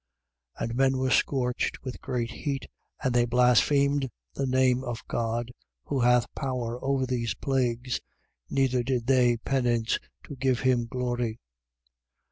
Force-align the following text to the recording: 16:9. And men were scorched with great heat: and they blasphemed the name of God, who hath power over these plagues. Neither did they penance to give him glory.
16:9. 0.59 0.63
And 0.67 0.75
men 0.77 0.97
were 0.97 1.11
scorched 1.11 1.83
with 1.83 2.01
great 2.01 2.31
heat: 2.31 2.65
and 3.03 3.13
they 3.13 3.25
blasphemed 3.25 4.09
the 4.33 4.47
name 4.47 4.83
of 4.83 5.05
God, 5.07 5.51
who 5.83 5.99
hath 5.99 6.25
power 6.33 6.83
over 6.83 7.05
these 7.05 7.35
plagues. 7.35 8.01
Neither 8.49 8.81
did 8.81 9.05
they 9.05 9.37
penance 9.37 9.99
to 10.23 10.35
give 10.35 10.61
him 10.61 10.87
glory. 10.87 11.39